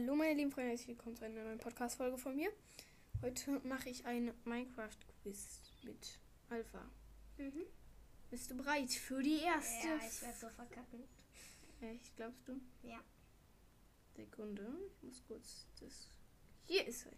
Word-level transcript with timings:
Hallo 0.00 0.16
meine 0.16 0.32
lieben 0.32 0.50
Freunde, 0.50 0.70
herzlich 0.70 0.88
willkommen 0.88 1.14
zu 1.14 1.26
einer 1.26 1.44
neuen 1.44 1.58
Podcast-Folge 1.58 2.16
von 2.16 2.34
mir. 2.34 2.50
Heute 3.20 3.60
mache 3.64 3.90
ich 3.90 4.06
ein 4.06 4.32
Minecraft-Quiz 4.44 5.60
mit 5.82 6.18
Alpha. 6.48 6.90
Mhm. 7.36 7.66
Bist 8.30 8.50
du 8.50 8.56
bereit 8.56 8.90
für 8.90 9.22
die 9.22 9.40
erste? 9.40 9.88
Ja, 9.88 9.96
ich 9.96 10.22
werde 10.22 10.38
so 10.38 10.48
verkacken. 10.48 11.04
Echt, 11.82 12.16
glaubst 12.16 12.48
du? 12.48 12.58
Ja. 12.82 12.98
Sekunde, 14.16 14.66
ich 14.90 15.02
muss 15.02 15.22
kurz 15.26 15.66
das... 15.80 16.08
Hier 16.64 16.86
ist 16.86 17.04
er. 17.04 17.12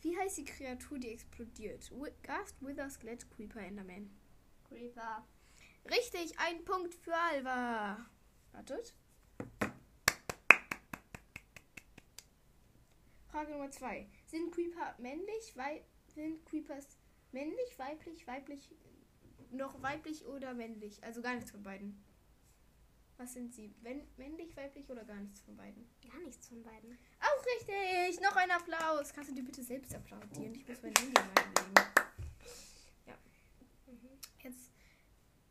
Wie 0.00 0.16
heißt 0.16 0.38
die 0.38 0.44
Kreatur, 0.46 0.98
die 0.98 1.10
explodiert? 1.10 1.90
Gast, 2.22 2.62
Wither, 2.62 2.88
Skelett, 2.88 3.30
Creeper, 3.30 3.60
Enderman. 3.60 4.10
Creeper. 4.68 5.26
Richtig, 5.84 6.38
ein 6.38 6.64
Punkt 6.64 6.94
für 6.94 7.14
Alva. 7.14 8.06
Wartet. 8.52 8.94
Frage 13.36 13.52
Nummer 13.52 13.70
zwei. 13.70 14.08
Sind 14.24 14.50
Creeper 14.50 14.94
männlich? 14.96 15.52
Wei 15.56 15.84
sind 16.06 16.46
Creepers 16.46 16.96
männlich, 17.32 17.78
weiblich, 17.78 18.26
weiblich, 18.26 18.74
noch 19.50 19.82
weiblich 19.82 20.24
oder 20.24 20.54
männlich? 20.54 21.04
Also 21.04 21.20
gar 21.20 21.34
nichts 21.34 21.50
von 21.50 21.62
beiden. 21.62 22.02
Was 23.18 23.34
sind 23.34 23.52
sie? 23.52 23.74
Wenn, 23.82 24.08
männlich, 24.16 24.56
weiblich 24.56 24.88
oder 24.88 25.04
gar 25.04 25.20
nichts 25.20 25.42
von 25.42 25.54
beiden? 25.54 25.86
Gar 26.10 26.18
nichts 26.20 26.48
von 26.48 26.62
beiden. 26.62 26.96
Auch 27.20 27.44
richtig! 27.44 28.22
Noch 28.22 28.36
ein 28.36 28.50
Applaus. 28.50 29.12
Kannst 29.12 29.28
du 29.28 29.34
dir 29.34 29.44
bitte 29.44 29.62
selbst 29.62 29.94
applaudieren? 29.94 30.54
Ich 30.54 30.66
muss 30.66 30.80
mein 30.80 30.94
Handy 30.98 31.12
mal 31.12 31.44
hinlegen. 31.44 31.74
Ja. 33.04 33.18
Mhm. 33.86 34.18
Jetzt, 34.44 34.70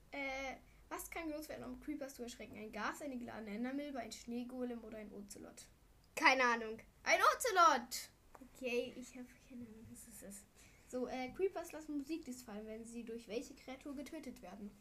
äh, 0.09 0.55
was 0.89 1.07
kann 1.11 1.27
genutzt 1.27 1.49
werden, 1.49 1.65
um 1.65 1.79
Creepers 1.79 2.15
zu 2.15 2.23
erschrecken? 2.23 2.57
Ein 2.57 2.71
Gas, 2.71 3.03
eine 3.03 3.19
geladene 3.19 3.57
Endermilbe, 3.57 3.99
ein 3.99 4.11
Schneegolem 4.11 4.83
oder 4.83 4.97
ein 4.97 5.11
Ocelot? 5.11 5.67
Keine 6.15 6.43
Ahnung. 6.43 6.79
Ein 7.03 7.19
Ocelot! 7.19 8.09
Okay, 8.55 8.93
ich 8.97 9.15
habe 9.15 9.27
keine 9.47 9.65
Ahnung, 9.67 9.85
was 9.91 10.07
es 10.07 10.23
ist. 10.23 10.45
So, 10.87 11.07
äh, 11.07 11.29
Creepers 11.29 11.71
lassen 11.71 11.97
Musikdiscs 11.97 12.43
fallen, 12.43 12.65
wenn 12.65 12.85
sie 12.85 13.03
durch 13.03 13.27
welche 13.27 13.53
Kreatur 13.55 13.95
getötet 13.95 14.41
werden? 14.41 14.71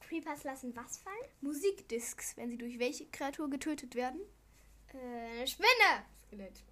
Creepers 0.00 0.44
lassen 0.44 0.74
was 0.76 0.98
fallen? 0.98 1.16
Musikdiscs, 1.40 2.36
wenn 2.36 2.50
sie 2.50 2.58
durch 2.58 2.78
welche 2.78 3.06
Kreatur 3.06 3.50
getötet 3.50 3.94
werden? 3.94 4.20
Äh, 4.92 5.38
eine 5.38 5.46
Spinne. 5.46 6.06
Skelett. 6.26 6.62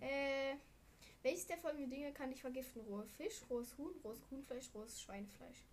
Äh, 0.00 0.56
welches 1.22 1.46
der 1.46 1.58
folgenden 1.58 1.90
Dinge 1.90 2.12
kann 2.12 2.32
ich 2.32 2.40
vergiften? 2.40 2.82
Rohe 2.82 3.06
Fisch, 3.06 3.42
rohes 3.48 3.76
Huhn, 3.78 3.94
rohes 4.02 4.20
Kuhnfleisch, 4.28 4.70
rohes 4.74 5.00
Schweinefleisch. 5.00 5.64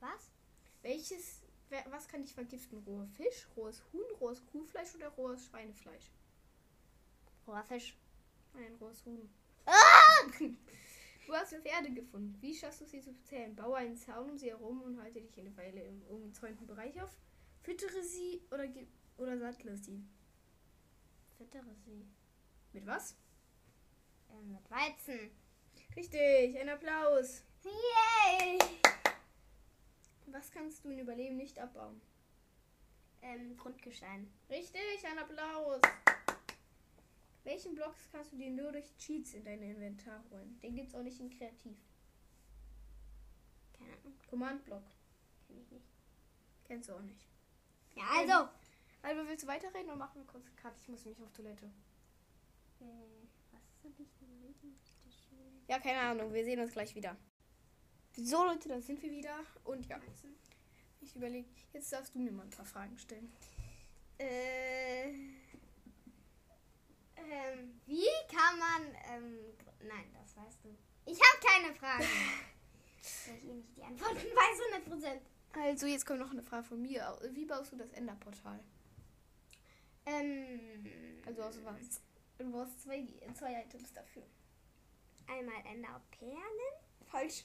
Was? 0.00 0.30
Welches, 0.82 1.42
was 1.90 2.08
kann 2.08 2.22
ich 2.22 2.32
vergiften? 2.32 2.78
Rohe 2.86 3.06
Fisch, 3.06 3.46
rohes 3.56 3.82
Huhn, 3.92 4.04
rohes 4.20 4.44
Kuhfleisch 4.46 4.94
oder 4.94 5.08
rohes 5.08 5.46
Schweinefleisch? 5.46 6.10
Roher 7.46 7.64
Fisch. 7.64 7.96
Nein, 8.54 8.74
rohes 8.80 9.04
Huhn. 9.04 9.28
Ah! 9.66 10.30
Du 11.26 11.34
hast 11.34 11.52
eine 11.52 11.62
Pferde 11.62 11.90
gefunden. 11.90 12.40
Wie 12.40 12.54
schaffst 12.54 12.82
du 12.82 12.86
sie 12.86 13.00
zu 13.00 13.12
zählen? 13.24 13.56
Baue 13.56 13.78
einen 13.78 13.96
Zaun 13.96 14.30
um 14.30 14.38
sie 14.38 14.50
herum 14.50 14.80
und 14.82 15.02
halte 15.02 15.20
dich 15.20 15.36
eine 15.40 15.56
Weile 15.56 15.82
im 15.82 16.00
umzäunten 16.02 16.68
Bereich 16.68 17.02
auf. 17.02 17.10
Füttere 17.62 18.00
sie 18.04 18.42
oder, 18.52 18.68
oder 19.18 19.36
sattle 19.36 19.76
sie. 19.76 20.04
Füttere 21.36 21.74
sie. 21.84 22.06
Mit 22.72 22.86
was? 22.86 23.16
Äh, 24.30 24.40
mit 24.44 24.70
Weizen. 24.70 25.32
Richtig, 25.96 26.60
ein 26.60 26.68
Applaus. 26.68 27.42
Yay! 27.64 28.58
Was 30.26 30.50
kannst 30.50 30.84
du 30.84 30.90
in 30.90 30.98
Überleben 30.98 31.36
nicht 31.36 31.58
abbauen? 31.58 32.00
Ähm, 33.22 33.56
Grundgestein. 33.56 34.30
Richtig, 34.50 35.06
ein 35.06 35.18
Applaus. 35.18 35.80
Welchen 37.44 37.74
Blocks 37.74 38.08
kannst 38.10 38.32
du 38.32 38.36
dir 38.36 38.50
nur 38.50 38.72
durch 38.72 38.96
Cheats 38.96 39.34
in 39.34 39.44
dein 39.44 39.62
Inventar 39.62 40.24
holen? 40.30 40.58
Den 40.62 40.74
gibt's 40.74 40.94
auch 40.94 41.02
nicht 41.02 41.20
in 41.20 41.30
Kreativ. 41.30 41.78
Keine 43.72 43.92
Ahnung. 43.92 44.14
Command-Block. 44.28 44.82
Kenn 45.46 45.58
ich 45.60 45.70
nicht. 45.70 45.88
Kennst 46.64 46.88
du 46.88 46.94
auch 46.94 47.02
nicht. 47.02 47.24
Ja, 47.94 48.04
also. 48.10 48.50
Also 49.02 49.26
willst 49.28 49.44
du 49.44 49.46
weiterreden 49.46 49.86
oder 49.86 49.96
machen 49.96 50.20
wir 50.20 50.26
kurz 50.26 50.44
Cut? 50.56 50.76
Ich 50.80 50.88
muss 50.88 51.04
mich 51.04 51.22
auf 51.22 51.32
Toilette. 51.32 51.66
Äh, 52.80 52.84
was 53.52 53.62
soll 53.80 53.92
ich 53.96 53.96
denn 54.18 55.12
schön. 55.12 55.62
Ja, 55.68 55.78
keine 55.78 56.00
Ahnung. 56.00 56.32
Wir 56.32 56.44
sehen 56.44 56.58
uns 56.58 56.72
gleich 56.72 56.94
wieder. 56.96 57.16
So, 58.16 58.44
Leute, 58.44 58.68
da 58.68 58.80
sind 58.80 59.02
wir 59.02 59.10
wieder. 59.10 59.40
Und 59.64 59.86
ja, 59.86 60.00
ich 61.00 61.14
überlege, 61.14 61.48
jetzt 61.72 61.92
darfst 61.92 62.14
du 62.14 62.18
mir 62.18 62.32
mal 62.32 62.44
ein 62.44 62.50
paar 62.50 62.64
Fragen 62.64 62.96
stellen. 62.98 63.30
Äh, 64.18 65.08
ähm, 67.16 67.80
wie 67.86 68.06
kann 68.28 68.58
man, 68.58 68.82
ähm, 69.12 69.38
nein, 69.86 70.06
das 70.14 70.36
weißt 70.36 70.64
du. 70.64 70.74
Ich 71.04 71.18
habe 71.20 71.46
keine 71.46 71.74
Fragen. 71.74 72.06
Weil 73.26 73.36
ich 73.38 73.44
eh 73.44 73.52
nicht 73.52 73.76
die 73.76 73.82
Antworten 73.82 74.16
weiß, 74.16 74.82
100%. 74.86 75.20
Also, 75.60 75.86
jetzt 75.86 76.06
kommt 76.06 76.20
noch 76.20 76.30
eine 76.30 76.42
Frage 76.42 76.64
von 76.64 76.80
mir. 76.80 77.18
Wie 77.32 77.44
baust 77.44 77.72
du 77.72 77.76
das 77.76 77.92
Enderportal? 77.92 78.60
Ähm, 80.06 80.86
Also 81.26 81.42
aus 81.42 81.58
was? 81.64 82.00
Du 82.38 82.50
brauchst 82.50 82.82
zwei, 82.82 83.06
zwei 83.34 83.62
Items 83.62 83.92
dafür. 83.92 84.22
einmal 85.26 85.56
Enderperlen, 85.66 86.76
Falsch. 87.06 87.42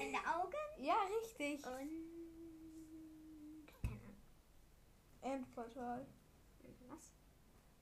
Enderaugen 0.00 0.58
ja, 0.78 0.96
richtig. 1.22 1.64
und, 1.64 3.66
keine 3.66 3.94
Ahnung, 3.94 4.16
Endportal. 5.22 6.06
was? 6.88 7.12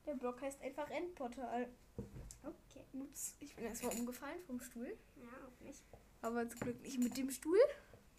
Der 0.06 0.14
Block 0.14 0.40
heißt 0.42 0.60
einfach 0.60 0.90
Endportal. 0.90 1.72
Okay. 2.42 2.84
Ups, 2.92 3.36
ich 3.40 3.54
bin 3.56 3.64
erstmal 3.64 3.96
umgefallen 3.96 4.42
vom 4.46 4.60
Stuhl. 4.60 4.96
Ja, 5.16 5.28
auch 5.46 5.60
nicht. 5.60 5.82
Aber 6.20 6.46
zum 6.48 6.60
Glück 6.60 6.80
nicht 6.82 6.98
mit 6.98 7.16
dem 7.16 7.30
Stuhl. 7.30 7.58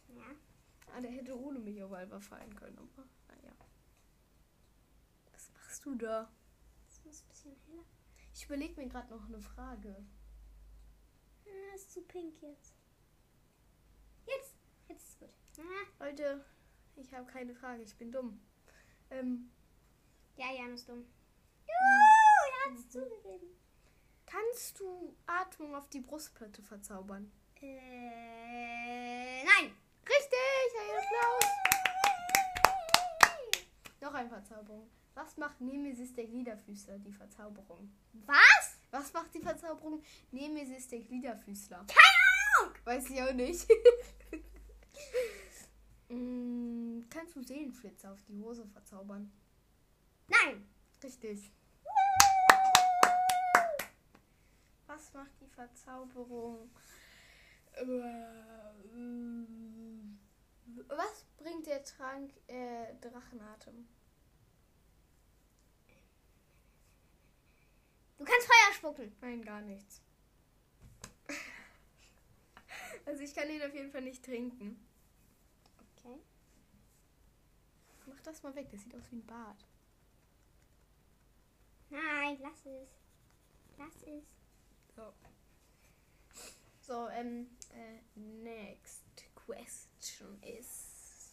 Ja. 0.09 0.23
Ah, 0.93 1.01
der 1.01 1.11
hätte 1.11 1.39
ohne 1.39 1.59
mich 1.59 1.81
auf 1.83 1.91
Alba 1.91 2.19
fallen 2.19 2.55
können. 2.55 2.77
Aber 2.77 3.07
naja. 3.27 3.53
Was 5.31 5.51
machst 5.53 5.85
du 5.85 5.95
da? 5.95 6.31
Das 6.87 7.03
muss 7.03 7.21
ein 7.21 7.27
bisschen 7.27 7.55
heller. 7.67 7.83
Ich 8.33 8.45
überlege 8.45 8.81
mir 8.81 8.87
gerade 8.87 9.13
noch 9.13 9.27
eine 9.27 9.41
Frage. 9.41 10.03
Ah, 11.47 11.75
ist 11.75 11.91
zu 11.91 12.01
pink 12.01 12.41
jetzt. 12.41 12.73
Jetzt, 14.25 14.55
jetzt 14.87 15.07
ist 15.09 15.19
gut. 15.19 15.29
Ah, 15.59 16.05
Leute, 16.05 16.43
ich 16.95 17.13
habe 17.13 17.25
keine 17.25 17.53
Frage. 17.55 17.83
Ich 17.83 17.95
bin 17.97 18.11
dumm. 18.11 18.41
Ähm, 19.09 19.51
ja, 20.35 20.51
Jan 20.51 20.73
ist 20.73 20.89
dumm. 20.89 21.05
Juhu, 21.67 22.65
er 22.65 22.71
hat's 22.71 22.89
zugegeben. 22.89 23.47
kannst 24.25 24.79
du 24.79 25.15
Atmung 25.27 25.75
auf 25.75 25.89
die 25.89 26.01
Brustplatte 26.01 26.61
verzaubern? 26.61 27.31
Äh, 27.61 29.43
nein. 29.43 29.71
Richtig, 30.07 30.37
ein 30.79 30.97
Applaus. 30.97 31.45
Noch 34.01 34.13
eine 34.13 34.29
Verzauberung. 34.29 34.87
Was 35.15 35.37
macht 35.37 35.61
Nemesis 35.61 36.13
der 36.13 36.25
Gliederfüßler, 36.25 36.99
die 36.99 37.13
Verzauberung? 37.13 37.89
Was? 38.25 38.77
Was 38.91 39.13
macht 39.13 39.33
die 39.33 39.39
Verzauberung 39.39 40.03
Nemesis 40.31 40.89
der 40.89 40.99
Gliederfüßler? 40.99 41.85
Keine 41.87 42.69
Ahnung. 42.69 42.75
Weiß 42.83 43.09
ich 43.09 43.21
auch 43.21 43.33
nicht. 43.33 43.67
Mm, 46.07 47.01
kannst 47.09 47.35
du 47.35 47.41
Seelenflitzer 47.41 48.11
auf 48.11 48.21
die 48.27 48.39
Hose 48.39 48.63
verzaubern? 48.67 49.31
Nein. 50.27 50.63
Richtig. 51.03 51.51
Was 54.85 55.11
macht 55.13 55.31
die 55.41 55.47
Verzauberung? 55.47 56.69
Äh, 57.73 57.85
Was 60.87 61.25
bringt 61.37 61.65
der 61.65 61.83
Trank 61.83 62.31
äh, 62.47 62.93
Drachenatem? 63.01 63.87
Du 68.17 68.23
kannst 68.23 68.47
Feuer 68.47 68.73
spucken. 68.73 69.15
Nein, 69.21 69.43
gar 69.43 69.61
nichts. 69.61 70.01
Also 73.05 73.21
ich 73.21 73.35
kann 73.35 73.49
ihn 73.49 73.61
auf 73.61 73.73
jeden 73.73 73.91
Fall 73.91 74.01
nicht 74.01 74.23
trinken. 74.25 74.83
Okay. 75.97 76.19
Mach 78.07 78.19
das 78.21 78.41
mal 78.41 78.55
weg, 78.55 78.67
das 78.71 78.81
sieht 78.81 78.95
aus 78.95 79.11
wie 79.11 79.17
ein 79.17 79.25
Bad. 79.25 79.63
Nein, 81.89 82.37
lass 82.41 82.65
es. 82.65 82.89
Lass 83.77 83.95
es. 84.03 84.23
So. 84.95 85.13
So, 86.81 87.09
ähm, 87.09 87.47
äh, 87.73 88.19
next 88.19 89.03
question 89.33 90.41
is. 90.41 91.31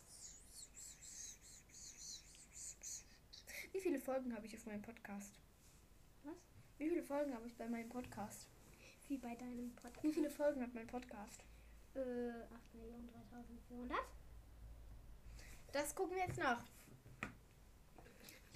Wie 3.73 3.81
viele 3.81 4.01
Folgen 4.01 4.35
habe 4.35 4.47
ich 4.47 4.55
auf 4.57 4.67
meinem 4.67 4.83
Podcast? 4.83 5.42
Wie 6.79 6.89
viele 6.89 7.03
Folgen 7.03 7.35
habe 7.35 7.47
ich 7.47 7.57
bei 7.57 7.69
meinem 7.69 7.89
Podcast? 7.89 8.49
Wie 9.09 9.19
bei 9.19 9.35
deinem 9.35 9.75
Podcast. 9.75 10.05
Wie 10.05 10.13
viele 10.13 10.31
Folgen 10.31 10.63
hat 10.63 10.75
mein 10.75 10.87
Podcast? 10.87 11.45
Äh, 11.95 11.99
8.003.400. 11.99 13.95
Das 15.73 15.95
gucken 15.95 16.17
wir 16.17 16.25
jetzt 16.27 16.39
nach. 16.39 16.65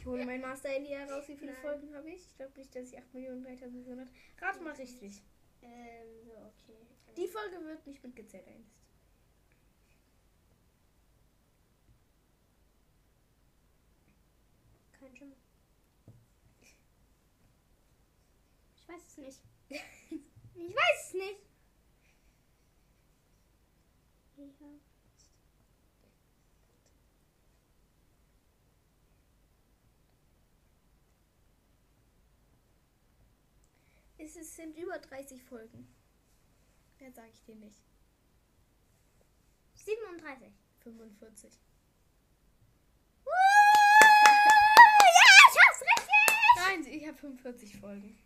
hole 0.04 0.24
mein 0.24 0.40
Master-Handy 0.40 0.90
heraus. 0.90 1.28
Wie 1.28 1.36
viele 1.36 1.52
Nein. 1.52 1.62
Folgen 1.62 1.94
habe 1.94 2.08
ich? 2.10 2.26
Ich 2.26 2.36
glaube 2.36 2.52
nicht, 2.58 2.74
dass 2.74 2.92
ich 2.92 2.98
8.300. 2.98 4.06
Rat 4.40 4.62
mal 4.62 4.74
richtig. 4.74 5.22
Ähm, 5.62 6.22
so, 6.24 6.32
okay. 6.32 6.86
Die 7.16 7.26
Folge 7.26 7.64
wird 7.64 7.86
nicht 7.86 8.02
mitgezählt 8.02 8.46
einst. 8.46 8.70
Kein 14.98 15.14
Ich 18.87 18.94
weiß 18.94 19.06
es 19.06 19.17
nicht. 19.17 19.41
ich 19.71 20.75
weiß 20.75 21.06
es 21.06 21.15
nicht. 21.15 21.41
Ja. 24.37 24.44
Es 34.19 34.56
sind 34.56 34.77
über 34.77 34.99
30 34.99 35.43
Folgen. 35.43 35.88
Mehr 37.00 37.12
sage 37.12 37.31
ich 37.33 37.43
dir 37.43 37.56
nicht. 37.56 37.83
37. 39.75 40.53
45. 40.81 41.53
Ja, 43.25 43.33
ich 45.50 45.59
hab's 45.61 45.81
richtig! 45.81 46.06
Nein, 46.56 46.87
ich 46.87 47.06
habe 47.06 47.17
45 47.17 47.77
Folgen. 47.79 48.19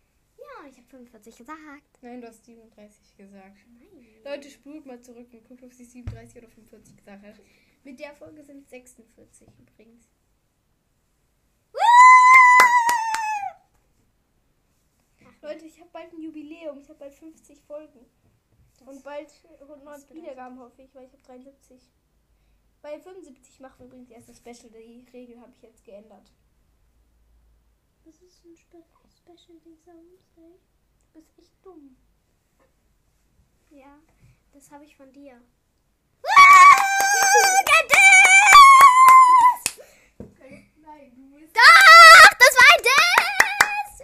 Ich 0.69 0.77
habe 0.77 0.87
45 0.87 1.35
gesagt. 1.37 1.57
Nein, 2.01 2.21
du 2.21 2.27
hast 2.27 2.45
37 2.45 3.17
gesagt. 3.17 3.57
Nein. 3.79 4.21
Leute, 4.23 4.49
spult 4.49 4.85
mal 4.85 5.01
zurück 5.01 5.27
und 5.33 5.43
guckt, 5.47 5.63
ob 5.63 5.73
sie 5.73 5.85
37 5.85 6.37
oder 6.37 6.47
45 6.49 6.95
gesagt 6.97 7.23
hat. 7.25 7.35
Mit 7.83 7.99
der 7.99 8.13
Folge 8.15 8.43
sind 8.43 8.63
es 8.63 8.69
46 8.69 9.47
übrigens. 9.59 10.07
Leute, 15.41 15.65
ich 15.65 15.79
habe 15.79 15.89
bald 15.91 16.13
ein 16.13 16.21
Jubiläum. 16.21 16.79
Ich 16.79 16.89
habe 16.89 16.99
bald 16.99 17.13
50 17.15 17.61
Folgen. 17.63 18.05
Und 18.85 19.03
bald 19.03 19.31
100 19.59 20.07
bedeutet- 20.07 20.13
Wiedergaben, 20.15 20.59
hoffe 20.59 20.81
ich, 20.83 20.93
weil 20.95 21.05
ich 21.05 21.13
habe 21.13 21.23
73. 21.23 21.89
Bei 22.81 22.99
75 22.99 23.59
machen 23.59 23.79
wir 23.79 23.85
übrigens 23.87 24.09
erst 24.09 24.29
das 24.29 24.37
Special. 24.37 24.71
Die 24.71 25.05
Regel 25.13 25.39
habe 25.39 25.51
ich 25.51 25.61
jetzt 25.61 25.83
geändert. 25.83 26.31
Das 28.05 28.21
ist 28.21 28.43
ein 28.45 28.55
Spe 28.55 28.83
Special 29.23 29.61
am 29.65 29.77
Wednesday. 29.85 30.59
Du 31.13 31.21
bist 31.21 31.37
echt 31.37 31.53
dumm. 31.63 31.95
Ja, 33.69 33.99
das 34.51 34.71
habe 34.71 34.83
ich 34.83 34.95
von 34.95 35.11
dir. 35.13 35.39
Nein, 40.81 41.13
du 41.15 41.39
bist. 41.39 41.55
Doch, 41.55 42.33
das 42.39 42.55
war 42.55 42.67
ein 42.73 42.81
Diss! 42.83 44.01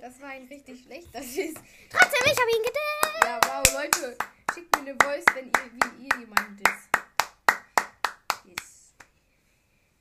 Das 0.00 0.20
war 0.20 0.28
ein 0.30 0.46
richtig 0.48 0.82
schlechter 0.84 1.22
Schiss. 1.22 1.54
Trotzdem, 1.90 2.24
ich 2.24 2.38
habe 2.40 2.50
ihn 2.50 2.62
gedisst. 2.62 3.22
Ja, 3.22 3.40
wow, 3.44 3.72
Leute. 3.74 4.16
Schickt 4.54 4.74
mir 4.74 4.80
eine 4.80 4.96
Voice, 5.02 5.26
wenn 5.34 5.46
ihr, 5.48 5.70
wie 5.74 6.06
ihr 6.06 6.18
jemanden 6.18 6.56
diss. 6.56 6.88
Diss. 8.44 8.94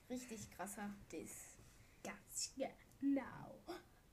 Richtig 0.09 0.50
krasser 0.56 0.89
Diss. 1.12 1.57
Ganz 2.03 2.53
genau. 2.56 3.59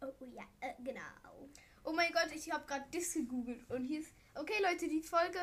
Oh 0.07 0.25
ja, 0.25 0.45
äh, 0.61 0.75
genau. 0.83 1.49
Oh 1.85 1.93
mein 1.93 2.13
Gott, 2.13 2.29
ich 2.35 2.51
habe 2.51 2.67
gerade 2.67 2.89
Diss 2.91 3.15
gegoogelt. 3.15 3.69
Und 3.71 3.85
hier 3.85 4.01
ist. 4.01 4.13
Okay, 4.35 4.61
Leute, 4.63 4.89
die 4.89 5.03
Folge. 5.03 5.39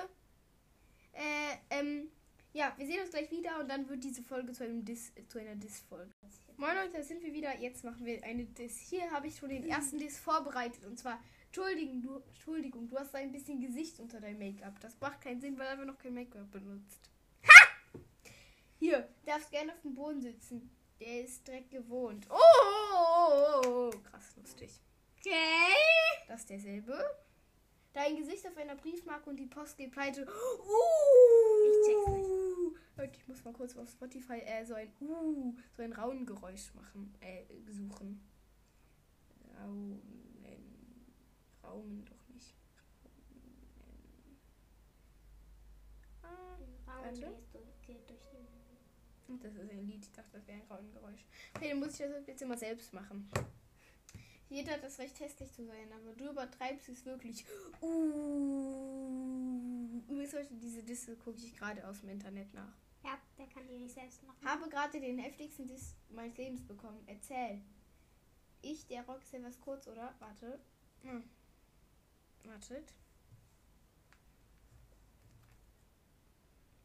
Äh, 1.13 1.57
ähm. 1.69 2.11
Ja, 2.55 2.71
wir 2.77 2.85
sehen 2.85 3.01
uns 3.01 3.09
gleich 3.09 3.31
wieder 3.31 3.59
und 3.59 3.67
dann 3.67 3.89
wird 3.89 4.03
diese 4.03 4.21
Folge 4.21 4.51
zu, 4.51 4.63
einem 4.63 4.85
Diss, 4.85 5.11
äh, 5.15 5.27
zu 5.27 5.39
einer 5.39 5.55
Diss-Folge. 5.55 6.13
Moin 6.57 6.75
Leute, 6.75 6.97
da 6.97 7.03
sind 7.03 7.23
wir 7.23 7.33
wieder. 7.33 7.57
Jetzt 7.59 7.83
machen 7.83 8.05
wir 8.05 8.23
eine 8.23 8.45
Diss. 8.45 8.77
Hier 8.77 9.09
habe 9.09 9.25
ich 9.25 9.37
schon 9.37 9.49
den 9.49 9.67
ersten 9.67 9.97
Diss 9.97 10.19
vorbereitet. 10.19 10.85
Und 10.85 10.99
zwar, 10.99 11.19
Entschuldigung, 11.47 12.03
du, 12.03 12.17
Entschuldigung, 12.27 12.87
du 12.87 12.99
hast 12.99 13.15
ein 13.15 13.31
bisschen 13.31 13.59
Gesicht 13.59 13.99
unter 13.99 14.21
deinem 14.21 14.37
Make-up. 14.37 14.79
Das 14.81 14.99
macht 14.99 15.21
keinen 15.21 15.41
Sinn, 15.41 15.57
weil 15.57 15.65
er 15.65 15.83
noch 15.83 15.97
kein 15.97 16.13
Make-up 16.13 16.51
benutzt. 16.51 17.09
Ha! 17.47 17.97
Hier, 18.77 19.09
darfst 19.25 19.49
gerne 19.49 19.73
auf 19.73 19.81
dem 19.81 19.95
Boden 19.95 20.21
sitzen. 20.21 20.69
Der 21.03 21.21
ist 21.25 21.45
direkt 21.45 21.69
gewohnt. 21.69 22.25
Oh, 22.29 22.35
oh, 22.35 22.95
oh, 22.95 23.61
oh, 23.65 23.91
oh. 23.93 23.99
krass 24.09 24.35
lustig. 24.37 24.79
Okay. 25.19 25.73
Das 26.29 26.39
ist 26.41 26.49
derselbe. 26.49 26.97
Dein 27.91 28.15
Gesicht 28.15 28.47
auf 28.47 28.55
einer 28.55 28.75
Briefmarke 28.75 29.29
und 29.29 29.35
die 29.35 29.45
Post 29.47 29.75
geht 29.77 29.91
pleite. 29.91 30.25
Uh, 30.25 31.67
Ich 31.67 31.85
check's 31.85 32.07
nicht. 32.07 33.17
Ich 33.17 33.27
muss 33.27 33.43
mal 33.43 33.53
kurz 33.53 33.75
auf 33.75 33.89
Spotify 33.89 34.39
äh, 34.45 34.63
so 34.63 34.75
ein 34.75 34.89
uh, 35.01 35.53
so 35.75 35.83
ein 35.83 35.91
Raunen-Geräusch 35.91 36.73
machen, 36.73 37.13
äh, 37.19 37.43
suchen. 37.69 38.25
Raunen. 39.59 40.01
Raunen 41.63 42.05
doch 42.05 42.29
nicht. 42.29 42.55
Raunen. 46.23 46.77
Ah, 46.87 46.93
Raum 46.93 47.05
Warte. 47.05 47.35
gehst 47.35 47.53
du, 47.53 47.59
geht 47.85 48.09
durch 48.09 48.25
den. 48.27 48.39
und 48.39 48.53
das 49.27 49.55
ist 49.55 49.71
ein 49.71 49.87
Lied. 49.87 50.03
Ich 50.03 50.11
dachte, 50.11 50.29
das 50.33 50.47
wäre 50.47 50.59
ein 50.59 50.67
Raunen-Geräusch. 50.69 51.25
Okay, 51.55 51.69
dann 51.69 51.79
muss 51.79 51.99
ich 51.99 52.05
das 52.05 52.27
jetzt 52.27 52.41
immer 52.41 52.57
selbst 52.57 52.93
machen. 52.93 53.29
Jeder 54.49 54.73
hat 54.73 54.83
das 54.83 54.99
Recht 54.99 55.19
hässlich 55.19 55.51
zu 55.51 55.65
sein, 55.65 55.91
aber 55.91 56.13
du 56.13 56.29
übertreibst 56.29 56.87
es 56.89 57.05
wirklich. 57.05 57.43
Uh. 57.81 59.23
Übrigens, 60.07 60.33
Leute, 60.33 60.53
diese 60.55 60.83
Disse 60.83 61.15
gucke 61.15 61.39
ich 61.39 61.55
gerade 61.55 61.87
aus 61.87 62.01
dem 62.01 62.09
Internet 62.09 62.53
nach. 62.53 62.75
Ja, 63.03 63.17
der 63.37 63.47
kann 63.47 63.67
die 63.67 63.79
nicht 63.79 63.95
selbst 63.95 64.21
machen. 64.23 64.45
Habe 64.45 64.69
gerade 64.69 64.99
den 64.99 65.17
heftigsten 65.17 65.67
Diss 65.67 65.95
meines 66.09 66.37
Lebens 66.37 66.63
bekommen. 66.65 67.03
Erzähl. 67.07 67.61
Ich, 68.61 68.85
der 68.87 69.03
Rock, 69.05 69.21
was 69.41 69.59
kurz, 69.59 69.87
oder? 69.87 70.13
Warte. 70.19 70.59
Hm. 71.01 71.23
Wartet. 72.43 72.93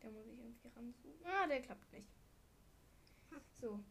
Da 0.00 0.10
muss 0.10 0.26
ich 0.26 0.38
irgendwie 0.38 0.68
ranzoomen. 0.68 1.18
Ah, 1.24 1.46
der 1.46 1.60
klappt 1.60 1.92
nicht. 1.92 2.08
So. 3.60 3.84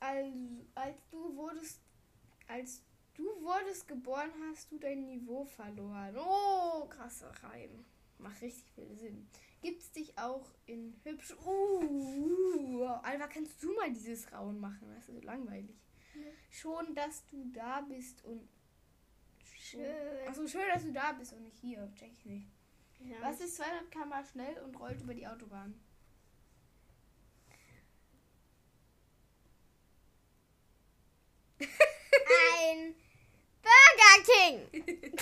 Also, 0.00 0.66
als 0.74 1.08
du 1.10 1.36
wurdest, 1.36 1.80
als 2.46 2.82
du 3.14 3.24
wurdest 3.42 3.88
geboren, 3.88 4.30
hast 4.48 4.70
du 4.70 4.78
dein 4.78 5.06
Niveau 5.06 5.44
verloren. 5.44 6.16
Oh, 6.16 6.86
krasser 6.86 7.32
Reim. 7.42 7.84
Macht 8.18 8.42
richtig 8.42 8.70
viel 8.72 8.94
Sinn. 8.96 9.28
Gibt's 9.60 9.90
dich 9.92 10.16
auch 10.18 10.46
in 10.66 10.94
hübsch. 11.04 11.34
Uh, 11.44 12.86
Alva, 13.02 13.26
kannst 13.26 13.62
du 13.62 13.74
mal 13.74 13.92
dieses 13.92 14.32
Rauen 14.32 14.58
machen? 14.58 14.88
Das 14.94 15.08
ist 15.08 15.14
so 15.14 15.20
langweilig. 15.20 15.76
Schon, 16.50 16.94
dass 16.94 17.24
du 17.26 17.44
da 17.52 17.80
bist 17.82 18.24
und. 18.24 18.48
Schön. 19.44 19.84
Achso, 20.26 20.46
schön, 20.46 20.62
dass 20.72 20.84
du 20.84 20.92
da 20.92 21.12
bist 21.12 21.32
und 21.32 21.42
nicht 21.42 21.58
hier. 21.58 21.92
Check 21.94 22.12
ich 22.12 22.24
nicht. 22.24 22.48
Ja. 23.00 23.16
Was 23.20 23.40
ist 23.40 23.56
200 23.56 23.90
km 23.90 24.12
schnell 24.32 24.58
und 24.62 24.78
rollt 24.78 25.00
über 25.00 25.14
die 25.14 25.26
Autobahn? 25.26 25.74
Ein 32.68 32.94
Burger 33.62 34.24
King. 34.24 34.86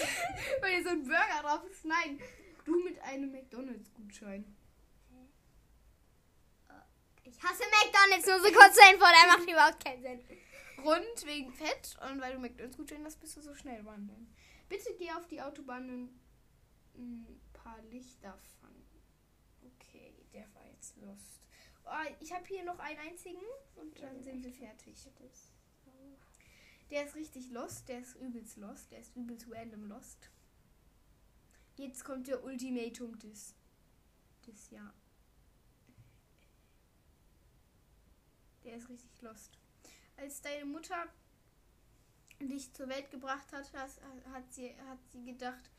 Weil 0.61 0.75
hier 0.75 0.83
so 0.83 0.91
ein 0.91 1.03
Burger 1.05 1.43
drauf 1.43 1.65
ist. 1.71 1.85
Nein, 1.85 2.21
du 2.65 2.83
mit 2.83 3.01
einem 3.01 3.31
McDonalds-Gutschein. 3.33 4.45
Ich 7.25 7.43
hasse 7.43 7.65
McDonalds 7.65 8.27
nur 8.27 8.41
so 8.41 8.53
kurz 8.53 8.75
zur 8.75 8.93
Info, 8.93 9.05
der 9.05 9.37
macht 9.37 9.51
überhaupt 9.51 9.85
keinen 9.85 10.03
Sinn. 10.03 10.25
Rund 10.85 11.27
wegen 11.27 11.53
Fett 11.53 11.97
und 12.09 12.21
weil 12.21 12.35
du 12.35 12.39
McDonalds-Gutschein 12.39 13.05
hast, 13.05 13.21
bist 13.21 13.37
du 13.37 13.41
so 13.41 13.55
schnell 13.55 13.85
wandern. 13.85 14.33
Bitte 14.69 14.95
geh 14.99 15.11
auf 15.13 15.27
die 15.27 15.41
Autobahn 15.41 15.89
und 15.91 16.21
ein 16.95 17.41
paar 17.53 17.81
Lichter 17.91 18.39
fangen. 18.61 18.87
Okay, 19.63 20.15
der 20.33 20.53
war 20.55 20.67
jetzt 20.67 20.97
lost. 20.99 21.41
Oh, 21.85 22.15
ich 22.21 22.33
habe 22.33 22.45
hier 22.47 22.65
noch 22.65 22.79
einen 22.79 22.99
einzigen 22.99 23.43
und 23.77 24.01
dann 24.01 24.23
sind 24.23 24.45
wir 24.45 24.53
fertig. 24.53 24.97
Der 26.91 27.05
ist 27.05 27.15
richtig 27.15 27.51
lost, 27.51 27.89
der 27.89 28.01
ist 28.01 28.15
übelst 28.17 28.57
lost, 28.57 28.91
der 28.93 29.01
ist 29.01 29.17
übelst 29.17 29.47
random 29.51 29.89
lost. 29.89 30.31
Jetzt 31.77 32.05
kommt 32.05 32.29
der 32.29 32.43
Ultimatum 32.45 33.19
des, 33.19 33.55
des 34.47 34.71
Jahr. 34.71 34.95
Der 38.65 38.77
ist 38.77 38.89
richtig 38.89 39.21
lost. 39.21 39.59
Als 40.17 40.41
deine 40.41 40.65
Mutter 40.65 41.07
dich 42.41 42.73
zur 42.73 42.89
Welt 42.89 43.11
gebracht 43.11 43.53
hat, 43.53 43.73
hat 43.73 44.53
sie, 44.53 44.75
hat 44.87 44.99
sie 45.11 45.25
gedacht, 45.25 45.71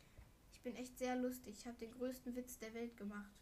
ich 0.52 0.60
bin 0.60 0.76
echt 0.76 0.98
sehr 0.98 1.16
lustig, 1.16 1.56
ich 1.58 1.66
habe 1.66 1.78
den 1.78 1.92
größten 1.92 2.34
Witz 2.36 2.58
der 2.58 2.74
Welt 2.74 2.96
gemacht. 2.96 3.32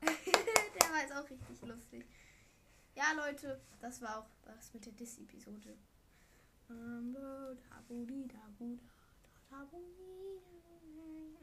der 0.00 0.90
war 0.90 1.00
jetzt 1.00 1.12
auch 1.12 1.28
richtig 1.28 1.60
lustig. 1.62 2.04
Ja, 2.94 3.12
Leute, 3.16 3.60
das 3.80 4.00
war 4.02 4.18
auch 4.18 4.26
was 4.44 4.72
mit 4.74 4.84
der 4.84 4.92
Dis-Episode. 4.92 5.76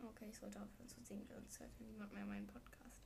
Okay, 0.08 0.30
ich 0.30 0.38
sollte 0.38 0.62
aufhören 0.62 0.88
zu 0.88 1.02
singen, 1.04 1.28
sonst 1.28 1.60
hört 1.60 1.80
niemand 1.80 2.14
mehr 2.14 2.26
meinen 2.26 2.48
Podcast. 2.48 3.02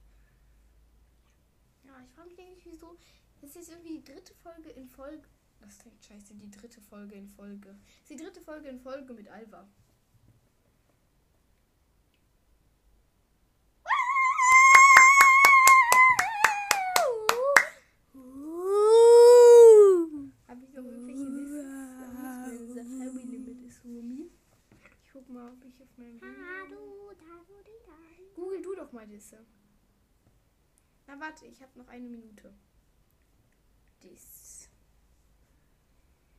Ja, 1.84 2.00
ich 2.04 2.10
frage 2.12 2.30
mich 2.30 2.40
eigentlich, 2.40 2.66
wieso 2.66 2.98
Das 3.44 3.56
ist 3.58 3.70
irgendwie 3.70 4.00
die 4.00 4.04
dritte 4.06 4.34
Folge 4.36 4.70
in 4.70 4.88
Folge. 4.88 5.28
Das 5.60 5.78
klingt 5.78 6.04
scheiße, 6.04 6.34
die 6.36 6.50
dritte 6.50 6.80
Folge 6.80 7.16
in 7.16 7.28
Folge. 7.28 7.70
Das 7.70 7.78
ist 8.04 8.10
die 8.12 8.16
dritte 8.24 8.42
Folge 8.42 8.70
in 8.70 8.80
Folge 8.80 9.14
mit 9.14 9.28
Alva. 9.28 9.68
Habe 20.48 20.64
ich 20.64 20.74
noch 20.74 20.86
irgendwelche 20.86 21.32
Wissen? 21.34 22.76
Das 22.76 22.88
Heavy 22.88 23.24
Limit 23.24 23.62
ist 23.64 23.84
Rumi. 23.84 24.32
Ich 25.04 25.12
guck 25.12 25.28
mal, 25.30 25.52
ob 25.52 25.66
ich 25.66 25.82
auf 25.82 25.98
meinem 25.98 26.22
Handy. 26.22 26.76
Google 28.36 28.62
du 28.62 28.76
doch 28.76 28.92
mal 28.94 29.06
Disse. 29.06 29.46
Na 31.08 31.18
warte, 31.34 31.48
ich 31.48 31.62
habe 31.62 31.78
noch 31.78 31.88
eine 31.88 32.08
Minute. 32.08 32.54
Dis. 34.04 34.70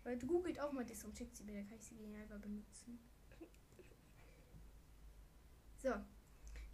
Weil 0.04 0.18
du 0.18 0.26
googelt 0.26 0.60
auch 0.60 0.72
mal 0.72 0.84
Dis 0.84 1.04
und 1.04 1.16
schickt 1.16 1.36
sie 1.36 1.44
mir, 1.44 1.54
dann 1.54 1.68
kann 1.68 1.78
ich 1.78 1.84
sie 1.84 1.96
Alva 2.20 2.38
benutzen. 2.38 2.98
So. 5.82 5.92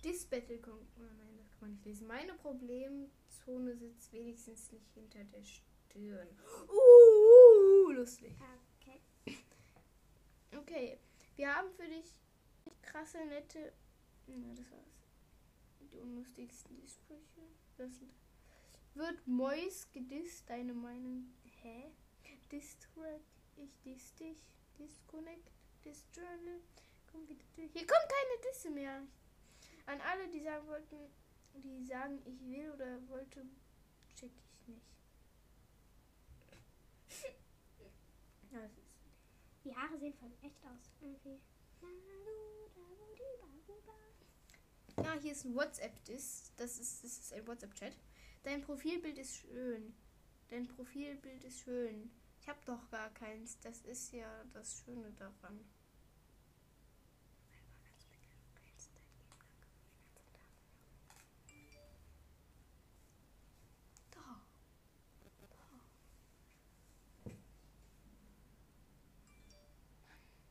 Dis 0.04 0.24
Battle 0.26 0.58
Con 0.58 0.74
oh 0.74 1.00
nein, 1.00 1.36
das 1.38 1.50
kann 1.50 1.60
man 1.62 1.70
nicht 1.72 1.84
lesen. 1.84 2.06
Meine 2.06 2.34
Problemzone 2.34 3.76
sitzt 3.76 4.12
wenigstens 4.12 4.72
nicht 4.72 4.90
hinter 4.92 5.24
der 5.24 5.42
Stirn. 5.44 6.28
Uh, 6.68 7.90
lustig. 7.92 8.34
Okay. 8.80 9.00
Okay, 10.56 10.98
wir 11.36 11.54
haben 11.54 11.70
für 11.72 11.86
dich 11.86 12.14
krasse, 12.82 13.18
nette. 13.26 13.72
Na, 14.26 14.54
das 14.54 14.70
war's. 14.70 15.06
Die 15.80 15.98
unlustigsten 15.98 16.86
Sprüche. 16.86 17.42
Das. 17.80 17.92
Wird 18.92 19.26
Mois 19.26 19.88
gedisst? 19.90 20.50
Deine 20.50 20.74
Meinung? 20.74 21.32
Hä? 21.62 21.90
Distrack, 22.52 23.22
ich 23.56 23.74
diss 23.80 24.14
dich. 24.16 24.44
Disconnect, 24.78 25.50
Disjournal. 25.82 26.60
Komm 27.10 27.26
wieder. 27.26 27.42
Hier 27.56 27.86
kommt 27.86 28.06
keine 28.06 28.50
Disse 28.50 28.68
mehr. 28.68 29.06
An 29.86 29.98
alle, 30.02 30.28
die 30.28 30.42
sagen 30.42 30.66
wollten, 30.66 30.96
die 31.54 31.82
sagen, 31.86 32.20
ich 32.26 32.38
will 32.44 32.70
oder 32.72 33.08
wollte, 33.08 33.46
check 34.14 34.32
ich 34.36 34.68
nicht. 34.68 34.86
Ja, 38.52 38.68
Die 39.64 39.74
Haare 39.74 39.96
sehen 39.96 40.12
voll 40.12 40.32
echt 40.42 40.62
aus. 40.66 40.90
Irgendwie. 41.00 41.40
Ja, 44.96 45.14
hier 45.20 45.32
ist 45.32 45.44
ein 45.44 45.54
WhatsApp-Diss. 45.54 46.52
Das 46.56 46.78
ist, 46.78 47.04
das 47.04 47.18
ist 47.18 47.32
ein 47.32 47.46
WhatsApp-Chat. 47.46 47.96
Dein 48.42 48.62
Profilbild 48.62 49.18
ist 49.18 49.36
schön. 49.36 49.94
Dein 50.48 50.66
Profilbild 50.66 51.44
ist 51.44 51.60
schön. 51.60 52.10
Ich 52.40 52.48
habe 52.48 52.58
doch 52.64 52.90
gar 52.90 53.10
keins. 53.10 53.58
Das 53.60 53.82
ist 53.82 54.12
ja 54.12 54.44
das 54.52 54.82
Schöne 54.84 55.12
daran. 55.12 55.60
Da. 64.10 64.42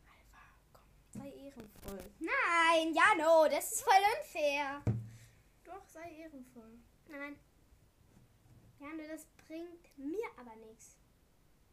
Alpha, 0.05 0.43
komm, 0.71 1.21
sei 1.21 1.29
ehrenvoll. 1.31 2.11
Nein, 2.71 2.93
Jano, 2.93 3.47
das 3.49 3.71
ist 3.71 3.81
voll 3.81 3.93
unfair. 4.19 4.83
Doch, 5.63 5.83
sei 5.87 6.11
ehrenvoll. 6.19 6.77
Nein. 7.09 7.35
Jano, 8.79 9.07
das 9.07 9.25
bringt 9.47 9.97
mir 9.97 10.27
aber 10.37 10.55
nichts. 10.67 10.95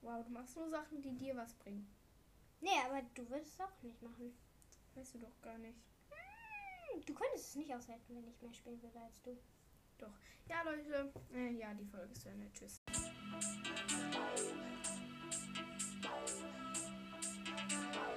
Wow, 0.01 0.25
du 0.25 0.33
machst 0.33 0.57
nur 0.57 0.71
Sachen, 0.71 1.03
die 1.03 1.13
dir 1.13 1.37
was 1.37 1.53
bringen. 1.55 1.87
Nee, 2.61 2.81
aber 2.87 3.03
du 3.15 3.29
willst 3.29 3.53
es 3.53 3.61
auch 3.61 3.83
nicht 3.83 4.01
machen. 4.01 4.39
Weißt 4.95 5.15
du 5.15 5.19
doch 5.19 5.43
gar 5.43 5.59
nicht. 5.59 5.79
Hm, 6.09 7.05
du 7.05 7.13
könntest 7.13 7.49
es 7.49 7.57
nicht 7.57 7.75
aushalten, 7.75 8.17
wenn 8.17 8.29
ich 8.29 8.41
mehr 8.41 8.55
spielen 8.55 8.83
würde 8.83 9.01
als 9.01 9.21
du. 9.21 9.37
Doch. 9.99 10.17
Ja, 10.49 10.63
Leute. 10.63 11.13
Äh, 11.35 11.51
ja, 11.51 11.75
die 11.75 11.85
Folge 11.85 12.13
ist 12.13 12.23
zu 12.23 12.31
Ende. 12.31 12.51
Tschüss. 12.53 12.81
Bye. 17.77 18.16